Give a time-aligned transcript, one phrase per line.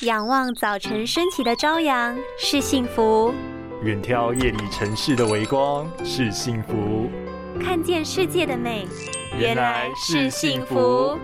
[0.00, 3.32] 仰望早晨升起的朝阳是幸福，
[3.84, 7.08] 远眺夜里城市的微光是幸福，
[7.62, 8.88] 看见世界的美
[9.38, 11.16] 原来是幸福。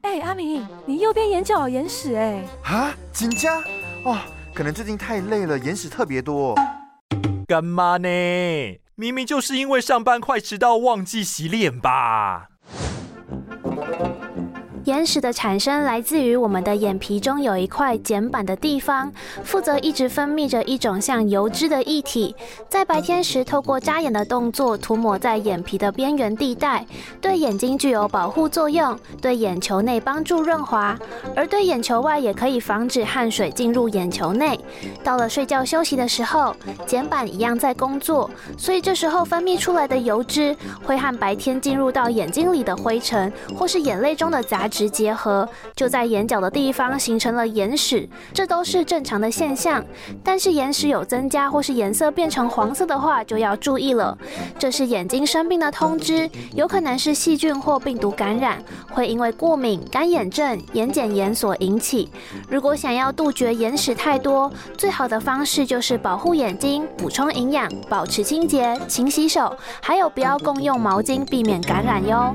[0.00, 2.42] 哎，阿明，你右边眼角有眼屎哎！
[2.64, 3.62] 啊，紧张
[4.06, 4.16] 哦，
[4.54, 6.54] 可能最近太累了，眼屎特别多。
[7.46, 8.08] 干嘛呢？
[8.94, 12.51] 明明就是因为上班快迟到，忘记洗脸吧。
[14.84, 19.12] 眼屎的产生来自于我们的眼皮中有一块睑板的地方，
[19.44, 22.34] 负责一直分泌着一种像油脂的液体，
[22.68, 26.84] 在白天时透过眨眼的动作涂抹在眼皮的边缘地带，
[27.20, 30.98] 对眼睛具有保护作用，对眼球内帮助润滑，
[31.36, 34.58] 而对眼球外也可以防止汗水进入眼球内。
[35.04, 36.56] 到了睡觉休息的时候，
[36.88, 44.68] 睑板一样在工作，所以这时候分泌出来的油脂会和白天进入到眼睛里的灰尘或是眼泪中的杂。
[44.72, 49.84] 直结合，就在眼角的地方形成了眼屎，这都是正常的现象。
[50.24, 54.16] 但是眼屎有增加或是颜色变成黄色的话，就要注意了，
[54.58, 62.10] 这是眼睛生病的通知，有可能是细菌或病毒感染，会因为过敏、干眼症、眼睑炎所引起。
[62.48, 72.34] 如果想要杜绝眼屎太多，最好的方式就是保护眼睛、补充营养、保持清洁、勤洗手，还有不要共用毛巾，避免感染哟。